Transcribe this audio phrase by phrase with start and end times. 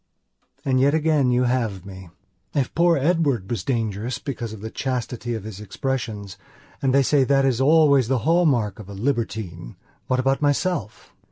[0.65, 2.09] And yet again you have me.
[2.55, 6.37] If poor Edward was dangerous because of the chastity of his expressionsand
[6.81, 9.75] they say that is always the hall mark of a libertinewhat
[10.17, 11.13] about myself?